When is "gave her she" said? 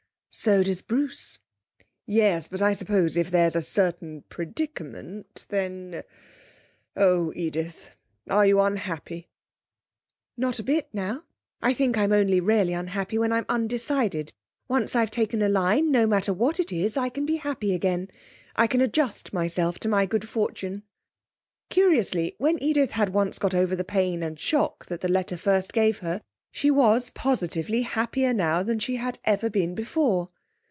25.73-26.69